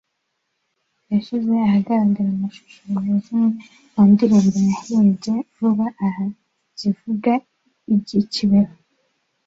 yashyize 1.11 1.51
ahagaragara 1.67 2.29
amashusho 2.35 2.81
ya 3.07 3.15
zimwe 3.23 3.47
mu 3.93 4.01
ndirimbo 4.11 4.57
yahimbye 4.69 5.33
vuba 5.55 5.85
aha 6.07 6.25
zivuga 6.79 7.31
iby’i 7.93 8.23
Kibeho 8.33 8.75